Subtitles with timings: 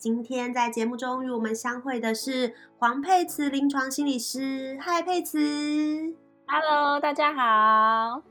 [0.00, 4.78] 今天在节目中与我们相会的是黄佩慈临床心理师。
[4.80, 6.14] 嗨，佩慈。
[6.46, 8.22] Hello，大家好。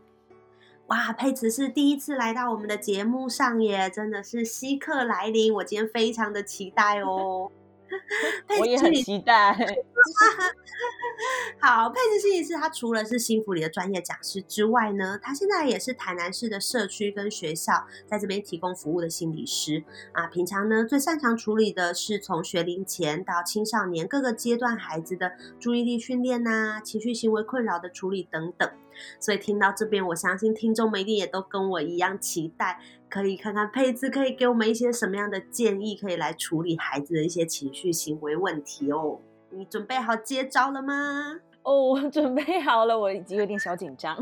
[0.87, 7.51] 哇，佩慈是第一次来到我们的节目上耶，真的是稀客来临，我今天非常的期待哦。
[8.59, 9.53] 我也很期待。
[11.59, 20.27] 好，佩慈心理师，他除了是幸福里的专业讲师之外呢，他现在也是台南市的社区跟学校在这边提供服务的心理师啊。
[20.27, 28.71] 平常呢，最擅长处理的是从学龄前到青少年各个阶段孩子的注意力训练呐、情绪行为困扰的处理等等。
[29.19, 39.19] 所以听到这边，我相信听众们一定也都跟我一样期待，可以看看佩兹可以给我们一些什么样的建议，可以来处理孩子的一些情绪行为问题哦。
[39.51, 41.39] 你准备好接招了吗？
[41.63, 44.17] 哦，我准备好了，我已经有点小紧张。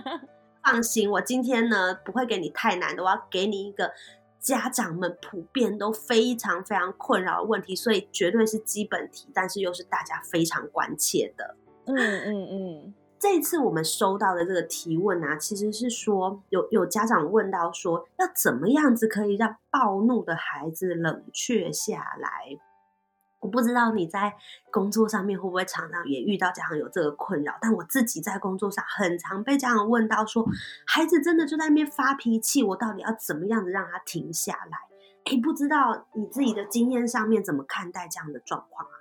[0.62, 3.92] 放心，我今天呢不会给你太难的，我要给你一个
[4.38, 11.56] 家长们普遍都非常非常困扰的问题，所以绝对是基本题，但是又是大家非常关切的。
[11.86, 22.58] 嗯嗯嗯，这一次我们收到的这个提问啊，其实是说有有家长问到说，要怎么样子可以让暴怒的孩子冷却下来？
[23.40, 24.34] 我不知道你在
[24.70, 30.46] 工作上面会不会常常也遇到家长有这个困扰，但我自己在工作上很常被家长问到说，
[30.86, 34.78] 孩子真的就在那边发脾气，我到底要怎么样子让他停下来？
[35.26, 38.96] 诶，不知道你自己的经验上面怎么看待这样的状况啊？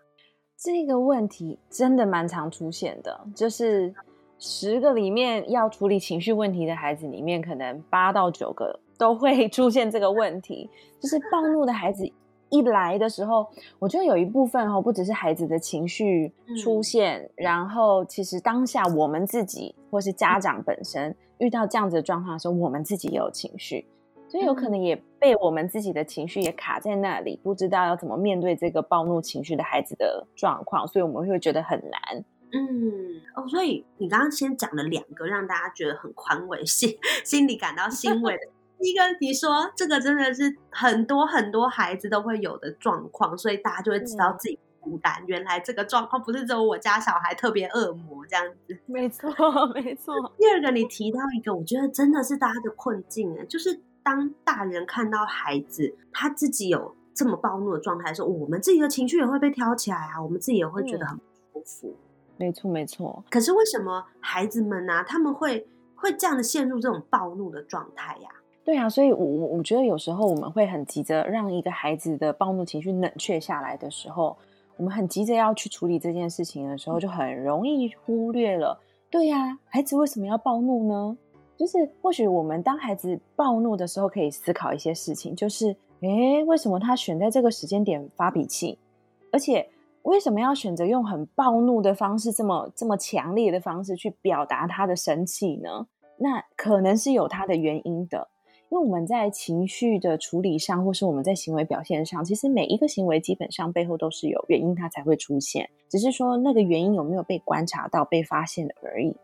[0.58, 3.96] 这个问题真的蛮常出现的，就是
[4.40, 10.70] 十个里面要处理情绪问题的孩子里面，可能八到九个都会 出现这个问题，
[11.00, 12.12] 就是暴怒的孩子。
[12.52, 13.46] 一来的时候，
[13.78, 16.34] 我觉得有一部分哦，不只是孩子的情绪
[16.64, 23.86] 出现，嗯、然后其实当下我们自己或是家长本身遇到这样子的状况的时候，我们自己也有情绪，
[24.28, 32.26] 所以有可能也被我们自己的情绪也卡在那里，不知道要怎么面对这个暴怒情绪的孩子的状况，所以我们会觉得很难。
[32.52, 38.42] 嗯，哦，所以你刚刚先讲了两个让大家觉得很宽慰、 心心里感到欣慰的。
[38.80, 45.14] 第一个，你说这个真的是很多很多孩子都会有的状况，所以大家就会知道自己孤单。
[45.22, 48.78] 嗯、原来这个状况不是只有我家小孩特别恶魔这样子。
[48.86, 49.30] 没错，
[49.76, 50.16] 没错。
[50.38, 61.88] 第二个，你提到一个，我觉得真的是大家的困境哎，就是当大人看到孩子他自己有这么暴怒的状态的时候，我们自己的情绪也会被挑起来啊，我们自己也会觉得很不舒服。
[61.90, 62.09] 嗯、
[62.40, 63.24] 没错，没错。
[63.30, 68.30] 可是为什么孩子们呢、啊，他们会会这样的陷入这种暴怒的状态呀？
[68.64, 74.38] 对啊，所以我我我觉得有时候我们会很急着让一个孩子的暴怒情绪冷却下来的时候，
[74.78, 78.80] 我们很急着要去处理这件事情的时候，就很容易忽略了。
[79.10, 81.18] 对呀、啊，孩子为什么要暴怒呢？
[81.58, 88.78] 就是或许我们当孩子暴怒的时候，可以思考一些事情，就是诶，为什么他选在这个时间点发脾气，
[89.34, 89.68] 而且
[90.04, 95.88] 为什么要选择用很暴怒的方式，这么这么强烈的方式去表达他的生气呢？
[96.18, 98.30] 那可能是有他的原因的。
[98.72, 105.68] 因为我们在情绪的处理上，或是我们在行为表现上，其实每一个行为基本上背后都是有原因，它才会出现。
[105.90, 109.16] 只是说那个原因有没有被观察到、被发现而已。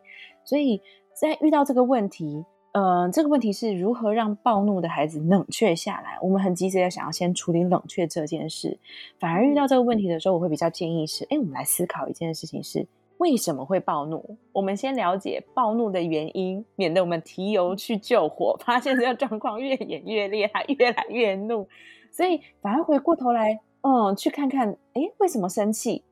[0.44, 0.82] 所以
[1.14, 2.44] 在遇到这个问题，
[2.76, 6.18] 呃，这个问题是如何让暴怒的孩子冷却下来？
[6.20, 8.78] 我们很急着要想要先处理冷却这件事，
[9.18, 12.86] 反而遇到这个问题的时候，我会比较建议是：哎，我们来思考一件事情是。
[13.16, 14.36] 为什么会暴怒？
[14.52, 21.66] 我们先了解暴怒的原因，免得我们提油去救火，发现这个状况越演越烈，他越来越怒。
[22.10, 26.02] 所以反而回过头来，嗯，去看看，哎，为什么生气？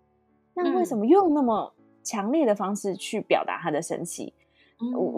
[0.55, 4.33] 那为什么用那么强烈的方式去表达他的生气？
[4.39, 4.41] 嗯、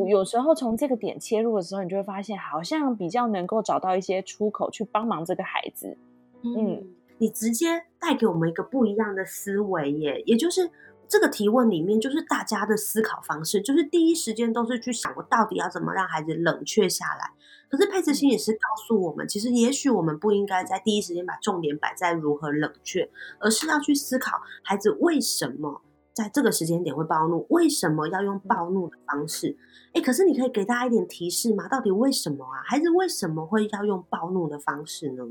[0.09, 5.97] 有时候从这个点切入的时候，你就会发现，好像比较能够找到一些出口去帮忙这个孩子。
[6.43, 6.87] 嗯，
[7.19, 10.71] 你直接带给我们一个不一样的思维耶，也就是。
[11.09, 17.31] 这个提问里面，就是大家的思考方式，就是第一时间都是去想我到底要怎么让孩子冷却下来。
[17.69, 18.59] 可是佩慈心理师告
[18.89, 23.09] 诉我们，其实也许我们不应该在第一时间把重点摆在如何冷却，
[23.39, 25.81] 而是要去思考孩子为什么
[26.17, 29.55] 在这个时间点会暴怒，为什么要用暴怒的方式。
[29.93, 31.69] 哎，可是你可以给大家一点提示吗？
[31.69, 32.63] 到底为什么啊？
[32.65, 35.23] 孩子为什么会要用暴怒的方式呢？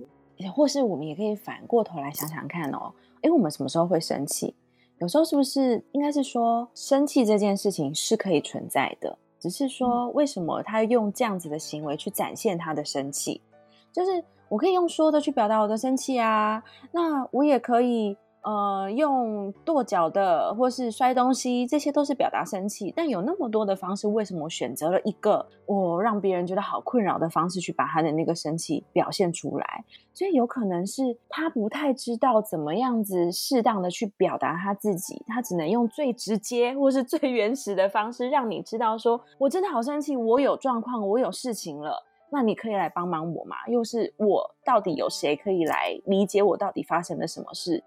[0.53, 2.93] 或是我们也可以反过头来想想看哦，
[3.23, 4.53] 哎，我们什么时候会生气？
[4.99, 13.41] 有时候是不是应该是说，生气这件事情是可以存在的，只是说为什么他用这样子的行为去展现他的生气？
[13.91, 18.15] 就是我可以用说的去表达我的生气啊，那我也可以。
[18.45, 22.94] 呃，用跺脚的，或是摔东西，这些都是表达生气。
[22.95, 29.83] 但有那么多的方式，为什么选择了一个我让别人觉得好困扰的方式去把他的那个生气表现出来？
[30.13, 43.56] 所以有可能是他不太知道怎么样子适当的去表达他自己，他只能用最直接或是最原始的方式让你知道，说我真的好生气，我有状况，我有事情了，那你可以来帮忙我吗？
[43.68, 47.83] 又是我到底有谁可以来理解我到底发生了什么事？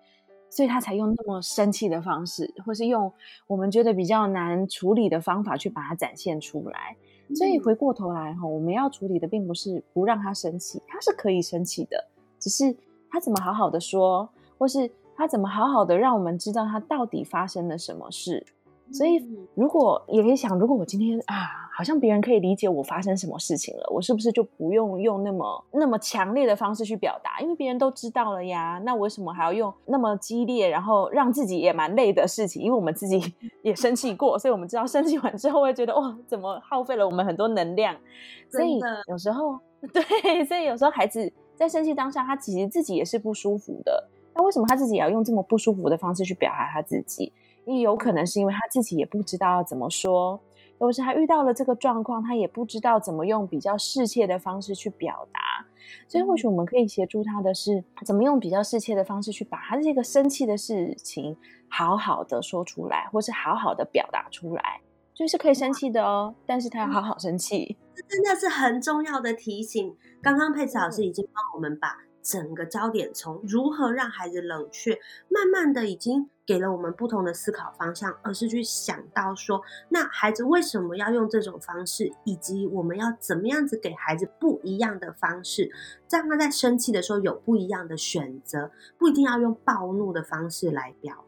[0.51, 3.13] 所以他才用那么生气的方式，或是用
[3.47, 6.97] 我们觉得比较难处理的方法去把它展现出来。
[7.35, 12.09] 所以回过头来哈，我们要处理的并不是不让他生气，他是可以生气的，
[12.39, 12.75] 只是
[13.11, 18.47] 他怎么好好的说，或是他怎么好好的让我们知道他到底发生了什么事。
[18.91, 19.23] 所以，
[19.55, 27.39] 如果也可以想，如果我今天啊，好像别人可以理解我发生什么事情了，我是不是就不用用那么那么强烈的方式去表达？
[27.41, 32.63] 因为别人都知道了呀，那为什么还要用那么激烈，然后让自己也蛮累的事情？
[32.63, 37.95] 因为我们自己也生气过，所以我们知道生气完之后会觉得哇，怎么耗费了我们很多能量？
[38.51, 39.59] 所以有时候，
[39.93, 44.09] 对，所以有时候孩子在生气当下，他其实自己也是不舒服的。
[44.35, 47.33] 那为什么他自己也要用这么不舒服的方式去表达他自己？
[47.69, 50.41] 也有可能是因为他自己也不知道要怎么说，
[50.79, 55.41] 或是他遇到了这个状况，他也不知道怎么用比较适切的方式去表达。
[56.07, 61.37] 所以或许我们可以协助他的是，怎么用比较适切的方式去把他这个生气的事情
[61.69, 64.81] 好好的说出来，或是好好的表达出来，
[65.15, 66.35] 就是可以生气的哦。
[66.47, 69.97] 但是他要好好生气，这真的是很重要的提醒。
[70.23, 74.99] 刚刚佩慈老师已经帮我们把整个焦点从如何让孩子冷却，
[75.29, 76.29] 慢慢的已经。
[76.49, 79.61] 给了我们不同的思考方向，而是去想到说，
[79.91, 85.71] 那孩子为什么要用这种方式，以及我们要怎么样子给孩子不一样的方式，
[86.09, 91.23] 让他在生气的时候有不一样的选择，不一定要用暴怒的方式来表。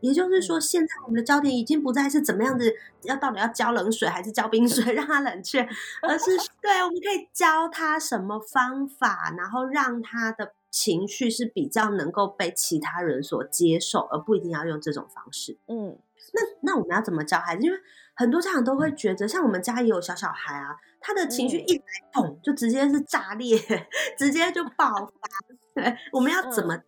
[0.00, 5.60] 也就是说，现在我们的焦点已经不再是怎么样子，要到底要浇冷水还是浇冰水 让它冷却，
[6.02, 10.54] 而是 对，我们可以教他什么方法，然后让他的。
[10.70, 15.56] 情绪是比较能够被其他人所接受，而不一定要用这种方式。
[15.66, 15.98] 嗯，
[16.34, 17.62] 那那我们要怎么教孩子？
[17.62, 17.78] 因为
[18.14, 23.58] 很多家长都会觉得，像我们家也有小小孩啊，他的情绪一来，砰，就直接是炸裂，
[24.18, 25.12] 直接就爆发。
[25.74, 26.82] 对，我们要怎么教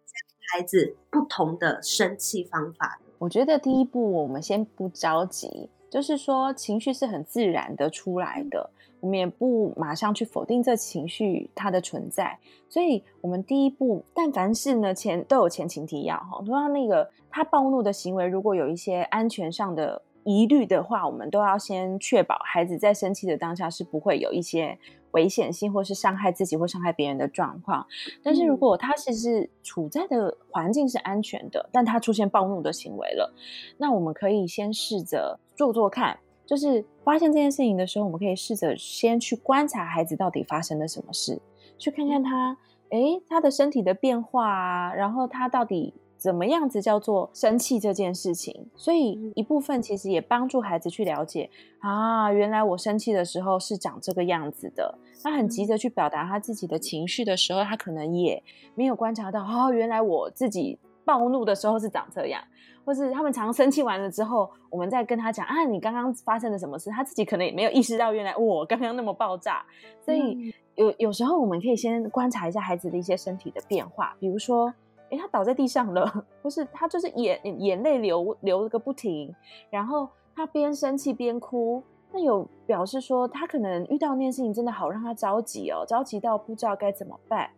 [0.53, 2.99] 孩子不同的生气方法？
[3.19, 8.71] 我觉得第一步，我们先不着急，就是说情绪是很自然的出来的。
[9.01, 12.39] 我们也不马上去否定这情绪它的存在，
[12.69, 24.79] 所以我们第一步，但凡是呢前都有前情提要哈，同样那个他暴怒的行为，如果有一些安全上的疑虑的话，我们都要先确保孩子在生气的当下是不会有一些
[25.13, 27.87] 危险性或是伤害自己或伤害别人的状况。
[28.23, 33.35] 但是如果他其实处在的环境是安全的，但他出现暴怒的行为了，
[33.79, 36.19] 那我们可以先试着做做看。
[36.47, 41.41] 就是发现这件事情的时候，我们可以试着先去观察孩子到底发生了什么事，
[41.79, 42.57] 去看看他，
[42.89, 48.69] 诶，他的身体的变化啊，然后他到底怎么样子叫做生气这件事情。
[48.77, 51.49] 所以一部分其实也帮助孩子去了解
[51.79, 54.99] 啊，原来我生气的时候是长这个样子的。
[55.23, 58.43] 他很急着去表达他自己的情绪的时候，他可能也
[58.75, 62.43] 没有观察到哦，原来我自己暴怒的时候是长这样。
[62.83, 66.91] 或是他们常生气完了之后，我们再跟他讲啊，你刚刚发生了什么事？
[66.91, 69.63] 他自己可能也没有意识到，原来我刚刚那么爆炸。
[70.01, 74.73] 所以有有时候我们可以先观察一下孩子的一些身体的变化，比如说，
[75.11, 79.35] 诶，他倒在地上了， 不是他就是眼眼泪流流个不停，
[79.71, 87.51] 然后他边生气边哭，那有表示说他可能遇到那件事情真的好让他着急哦，着急到不知道该怎么办。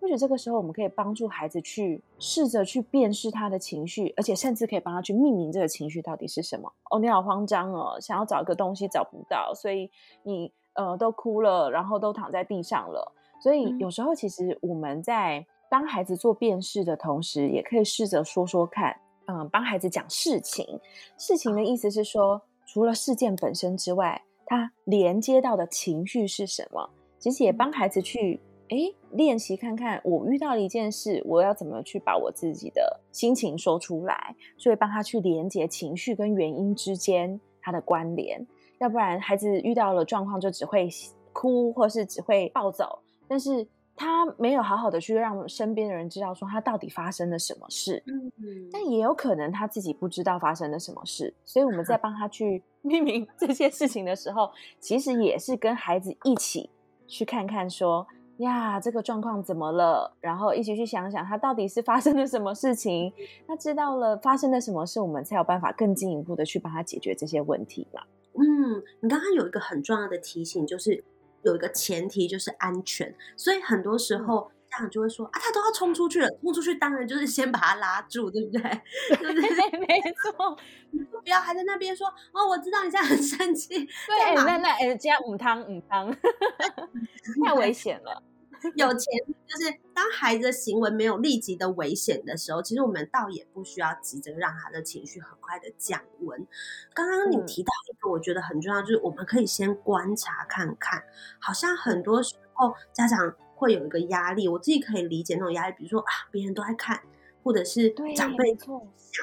[0.00, 6.72] 或许这个时候，我们可以帮助孩子去试着去辨识他的情绪，而且甚至可以帮他去命名这个情绪到底是什么。
[6.90, 9.90] 哦，你好慌张哦，想要找一个东西找不到，所以
[10.22, 13.12] 你呃都哭了，然后都躺在地上了。
[13.42, 18.96] 所以有时候其实我们在帮孩子做辨识的同时，也可以试着说说看，
[19.26, 20.80] 嗯，帮孩子讲事情。
[21.18, 26.90] 事情的意思是说，除了事件本身之外，它连接到的情绪是什么？
[27.18, 34.34] 其实也帮孩子去诶练习看看，我遇到了一件事，我要怎么去把我自己的心情说出来。
[34.56, 38.46] 所以帮他去连接情绪跟原因之间它的关联。
[38.78, 40.88] 要不然，孩子遇到了状况就只会
[41.32, 43.66] 哭，或是只会暴走，但是
[43.98, 48.00] 他没有好好的去让身边的人知道说他到底发生了什么事。
[48.06, 48.32] 嗯，
[48.72, 56.70] 但也有可能他自己不知道发生了什么事，所以我们在 帮他去 命名这些事情的时候，其实也是跟孩子一起
[57.08, 63.12] 去看看说呀，这个状况怎么了，然后一起去想想他到底是发生了什么事情。
[63.48, 68.02] 那知道了发生了什么事，我们才有办法更进一步的去帮他解决这些问题嘛。
[68.34, 71.02] 嗯，你刚刚有一个很重要的提醒，就是
[71.42, 78.60] 有一个前提就是安全，所以很多时候家长就会说啊，他都要冲出去了，冲出去当然就是先把他拉住，对不对？
[79.08, 79.78] 对对对？
[79.80, 80.56] 没错，
[80.92, 86.14] 你不要还在那边说哦，我知道你现在很生气，对，那那哎，这样五汤五汤，
[87.44, 88.22] 太危险了。
[88.76, 89.04] 有钱
[89.46, 96.46] 就是当孩子的行为没有立即的危险的时候，其实我们倒也不需要急着让他的情绪很快的降温。
[96.94, 101.02] 刚刚你提到一个我觉得很重要，就是我们可以先观察看看。
[101.38, 107.00] 好像很多时候家长会有一个压力，我自己可以理解那种压力，比如说啊，别人都在看，
[107.42, 108.56] 或者是长辈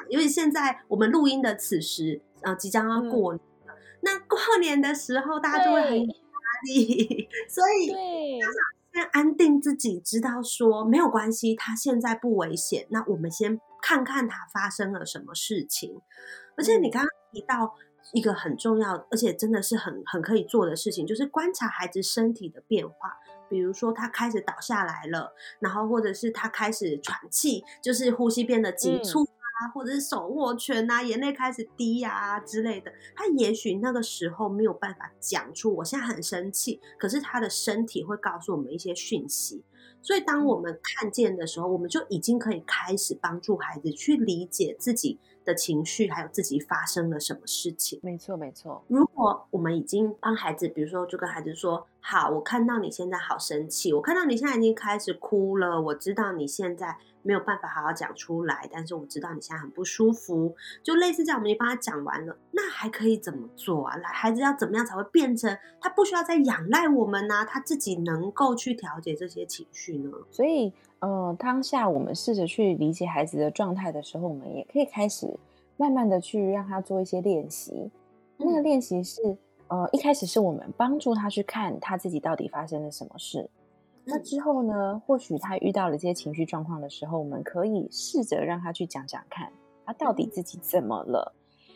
[0.10, 3.38] 因为现在我们录音的此时啊，即将要过
[4.02, 6.14] 那过年的时候大家就会很有压
[6.66, 8.56] 力， 所以家长。
[8.96, 12.88] 先安定自己，知道说没有关系，他现在不危险。
[12.92, 16.00] 那我们先看看他发生了什么事情。
[16.56, 17.76] 而且你刚刚提到
[18.14, 23.18] 一个很重要，而且真的是很很可以做的事情，就是观察孩子身体的变化。
[23.50, 29.28] 比如说他开始倒下来了，然后或者是他开始喘气，就是呼吸变得急促。
[29.56, 39.64] 啊，或者是手握拳啊，眼泪开始滴呀之类的，他也许那个时候没有办法讲出我现在很生气，可是他的身体会告诉我们一些讯息，
[40.02, 45.20] 所以当我们看见的时候，我们就已经可以开始帮助孩子去理解自己。
[45.46, 48.00] 的情绪，还有自己发生了什么事情？
[48.02, 48.84] 没错，没错。
[48.88, 63.96] 如果我们已经帮孩子，比如说，就跟孩子说：“好，我看到你现在好生气，我看到你现在已经开始哭了，我知道你现在没有办法好好讲出来，但是我知道你现在很不舒服。”就类似这样，我们已经帮他讲完了，那还可以怎么做啊？
[63.98, 67.44] 来，孩子要怎么样才会变成他不需要再仰赖我们呢？
[67.44, 70.12] 他自己能够去调节这些情绪呢？
[70.30, 70.72] 所以。
[71.00, 75.38] 呃，当下我们试着去理解孩子的状态的时候，我们也可以开始
[75.78, 77.92] 慢慢的去让他做一些练习。
[78.38, 83.50] 那个练习是，呃，一开始是我们帮助他去看他自己到底发生了什么事。
[84.04, 89.52] 那之后呢，或许他遇到了这些情绪状况的时候，我们可以试着让他去讲讲看，
[89.86, 91.34] 他到底自己怎么了。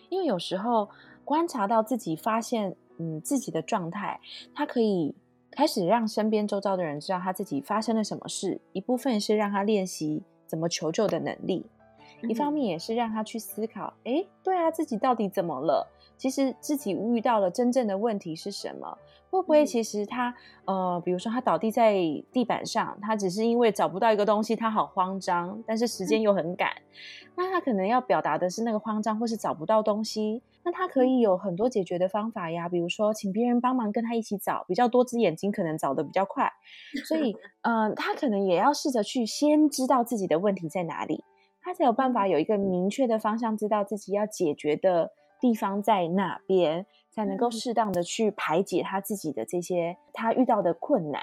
[0.10, 0.90] 因为有时候
[1.24, 4.20] 观察到自己发现，嗯，自己的状态，
[4.54, 5.16] 他可以。
[5.52, 11.66] 开始让身边周遭的人知道他自己发生了什么事，一部分是让他练习怎么求救的能力，
[12.28, 15.88] 一方面也是让他去思考：哎，对啊，自己到底怎么了？
[16.18, 18.98] 其实自己遇到了真正的问题是什么？
[19.30, 20.34] 会不会其实他
[20.66, 21.94] 呃，比如说他倒地在
[22.32, 26.72] 地板上，他只是因为找不到一个东西，他好慌张，但是时间又很赶，
[27.36, 30.42] 那他可能要表达的是那个慌张或是找不到东西。
[30.62, 36.52] 那他可以有很多解决的方法呀，比如说请别人帮忙跟他一起找，比较多只眼睛可能找的比较快，
[37.06, 41.24] 所以， 嗯，他可能也要试着去先知道自己的问题在哪里，
[41.70, 51.22] 他才有办法有一个明确的方向，知道自己要解决的地方在哪边，才能够适当的去排解他自己的这些他遇到的困难。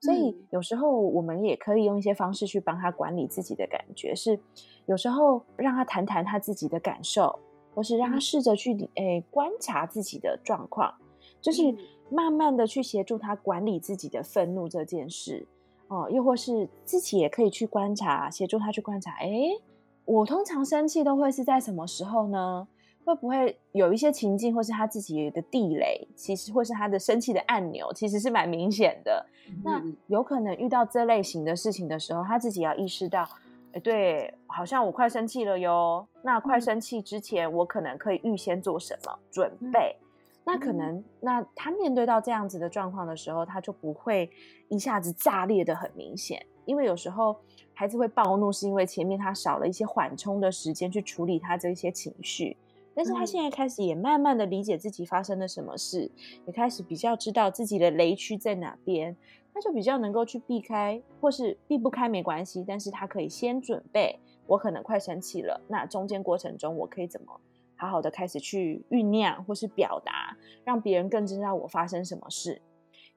[0.00, 4.40] 所以有时候我们也可以用一些方式去帮他管理自己的感觉，是
[4.86, 7.38] 有时候让他谈谈他自己的感受。
[7.74, 10.94] 或是让他试着去诶观察自己的状况，
[11.40, 11.74] 就是
[12.10, 15.46] 慢慢的去协助他管理自己的愤怒这件事
[15.88, 19.58] 哦，又或是自己也可以去观察，协助他去观察，诶，
[20.04, 22.66] 我通常生气都会是在什么时候呢？
[23.04, 29.26] 会不会有一些情境，或是他自己的地雷，其实或是他的生气的按钮，其实是蛮明显的。
[29.64, 33.28] 那有可能遇到这类型的事情的时候，他自己要意识到。
[33.72, 36.06] 哎，对，好像我快生气了哟。
[36.22, 39.96] 那快生气之前，我可能可以预先做什么准备？
[40.44, 44.30] 那可能，那他面对到这样子的状况的时候，他就不会
[44.68, 46.44] 一下子炸裂的很明显。
[46.66, 47.34] 因为有时候
[47.82, 52.56] 孩子会暴怒，是因为前面他少了一些缓冲的时间去处理他这些情绪。
[52.94, 56.08] 但是他现在开始也慢慢的理解自己发生了什么事，
[56.46, 59.16] 也开始比较知道自己的雷区在哪边。
[59.52, 67.40] 他就比较能够去避开，或是避不开没关系，但是他可以先准备，我可能快生气了，那中间过程中我可以怎么
[67.74, 72.62] 好好的开始去酝酿或是表达，让别人更知道我发生什么事？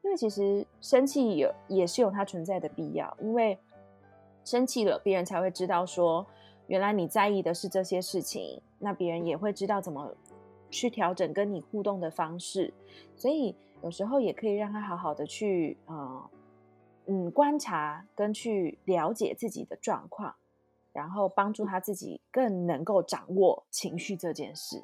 [0.01, 3.60] 因为其实生气有也是有它存在的必要，因为
[4.45, 6.25] 生气了，别人才会知道说，
[6.67, 10.15] 原来你在意的是这些事情，那别人也会知道怎么
[10.69, 12.73] 去调整跟你互动的方式，
[13.15, 16.29] 所以有时候也可以让他好好的去，呃，
[17.07, 20.35] 嗯，观察跟去了解自己的状况，
[20.93, 24.81] 然后帮助他自己更能够掌握情绪这件事。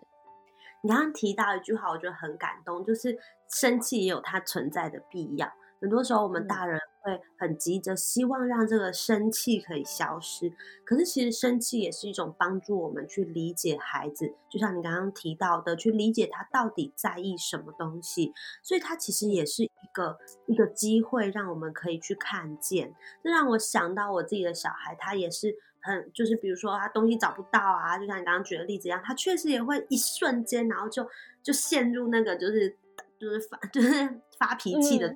[0.84, 3.16] 你刚刚提到一句话，我觉得很感动，就是
[3.48, 5.48] 生气也有它存在的必要。
[5.80, 10.54] 很多时候，我们大人会很急着希望让这个生气可以消失，
[10.86, 18.34] 可是其实生气也是一种帮助我们去理解孩子，就像你刚刚提到的，去理解他到底在意什么东西。
[18.62, 22.94] 所以，他其实也是一个一个机会，让我们可以去看见。
[23.24, 31.08] 这让我想到我自己的小孩，他也是很就是，比如说他东西找不到啊，就像你刚刚举的例子一样，他确实也会一瞬间，然后就
[31.42, 32.78] 就陷入那个就是
[33.20, 35.16] 就是发 就是发脾气的。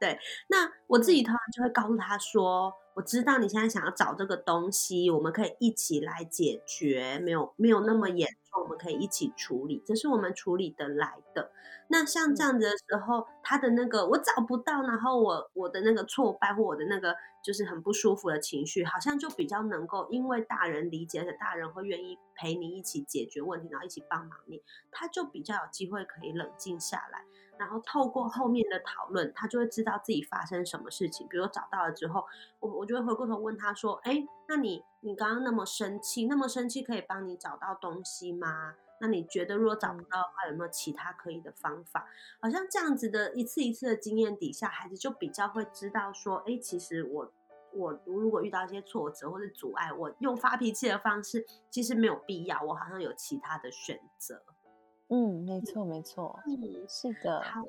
[0.00, 11.50] 对，那我自己通常就会告诉他说：“我知道你现在想要找这个东西，我们可以一起来解决，没有没有那么严重，我们可以一起处理，这是我们处理得来的。
[11.88, 27.24] 那像这样子的时候，他的那个我找不到，然后我我的那个挫败或我的那个就是很不舒服的情绪，好像就比较能够因为大人理解，而且大人会愿意陪你一起解决问题，然后一起帮忙你，他就比较有机会可以冷静下来。”
[27.58, 31.26] 然后透过后面的讨论，他就会知道自己发生什么事情。
[31.28, 32.24] 比如找到了之后，
[32.60, 38.74] 我我就会回过头问他说：“哎，那你你刚刚那么生气，那么生气可以帮你找到东西吗？
[39.00, 42.08] 那你觉得如果找不到的话，有没有其他可以的方法？
[42.40, 47.32] 好像这样子的一次一次的经验底下，孩子就比较会知道说：哎，其实我
[47.72, 54.42] 我如果遇到一些挫折或者阻碍，我用发脾气的方式其实没有必要，我好像有其他的选择。”
[55.08, 57.64] 嗯，没错，没错，嗯，是的，好，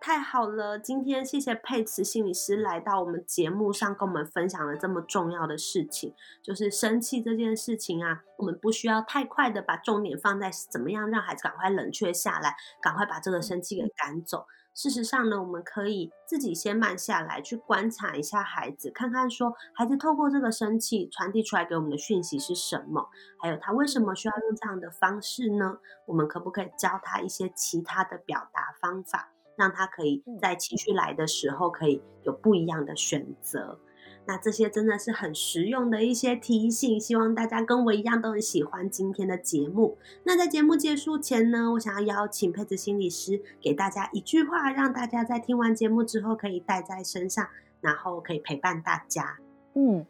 [0.00, 14.46] 太好了，今天谢谢佩慈心理师来到我们节目上，跟我们分享了这么重要的事情，就是生气这件事情啊，我们不需要太快的把重点放在怎么样让孩子赶快冷却下来，赶快把这个生气给赶走。
[14.74, 23.08] 事实上呢，我们可以自己先慢下来，去观察一下孩子，看看说孩子透过这个生气传递出来给我们的讯息是什么，
[23.38, 25.78] 还有他为什么需要用这样的方式呢？
[26.06, 33.78] 我们可不可以教他一些其他的表达方法，让他可以在情绪来的时候可以有不一样的选择？
[34.26, 39.96] 那这些真的是很实用的一些提醒，希望大家跟我一样都很喜欢今天的节目。
[40.24, 47.46] 那在节目结束前呢，我想要邀请佩子心理师给大家一句话，让大家在听完节目之后可以带在身上，
[47.80, 49.38] 然后可以陪伴大家。
[49.74, 50.06] 嗯，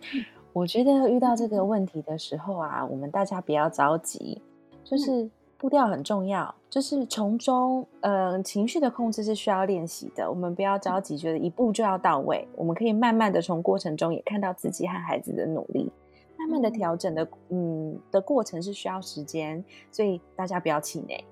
[0.53, 4.41] 我觉得遇到这个问题的时候啊，我们大家不要着急，
[4.85, 5.31] 就是。
[5.63, 10.29] 步调很重要，就是从中，嗯，情绪的控制是需要练习的。
[10.29, 12.49] 我们不要着急，觉得一步就要到位。
[12.57, 15.89] 我们可以慢慢的从过程中也看到自己和孩子的努力，
[16.37, 21.25] 慢慢的调整的，嗯，的过程是需要时间，所以大家不要气馁。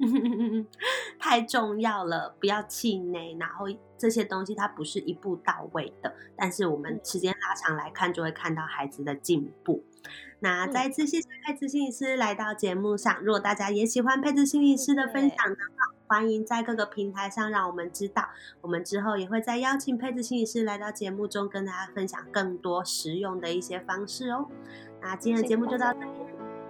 [1.20, 3.36] 太重要了，不要气馁。
[3.38, 3.66] 然后
[3.98, 9.82] 这些东西它不是一步到位的，但是我们时间拉长来看，就会看到孩子的进步。
[10.40, 13.16] 那再次谢谢佩子心理师来到节目上。
[13.22, 18.28] 如果大家也喜欢佩子心理师的分享的话，欢迎在各个平台上让我们知道。
[18.60, 24.46] 我们之后也会再邀请佩子心理师来到节目中，跟大家分享更多实用的一些方式哦。
[25.00, 26.06] 那今天的节目就到这里，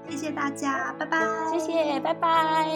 [0.09, 1.19] 谢谢大家，拜拜。
[1.51, 2.69] 谢谢，拜拜。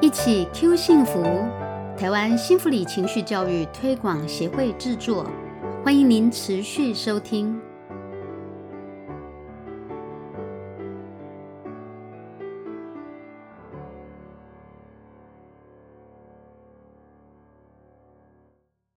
[0.00, 1.22] 一起 Q 幸福，
[2.00, 5.30] 台湾幸福里情绪教育推广协会制作。
[5.84, 7.69] 欢迎您持续收听。